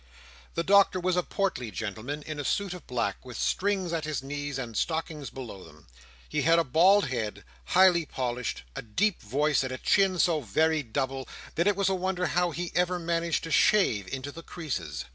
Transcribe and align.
The 0.55 0.63
Doctor 0.63 0.99
was 0.99 1.15
a 1.15 1.21
portly 1.21 1.69
gentleman 1.69 2.23
in 2.23 2.39
a 2.39 2.43
suit 2.43 2.73
of 2.73 2.87
black, 2.87 3.23
with 3.23 3.37
strings 3.37 3.93
at 3.93 4.03
his 4.03 4.23
knees, 4.23 4.57
and 4.57 4.75
stockings 4.75 5.29
below 5.29 5.63
them. 5.63 5.85
He 6.27 6.41
had 6.41 6.57
a 6.57 6.63
bald 6.63 7.09
head, 7.09 7.43
highly 7.65 8.07
polished; 8.07 8.63
a 8.75 8.81
deep 8.81 9.21
voice; 9.21 9.61
and 9.61 9.71
a 9.71 9.77
chin 9.77 10.17
so 10.17 10.41
very 10.41 10.81
double, 10.81 11.27
that 11.53 11.67
it 11.67 11.75
was 11.75 11.87
a 11.87 11.93
wonder 11.93 12.25
how 12.25 12.49
he 12.49 12.71
ever 12.73 12.97
managed 12.97 13.43
to 13.43 13.51
shave 13.51 14.07
into 14.07 14.31
the 14.31 14.41
creases. 14.41 15.05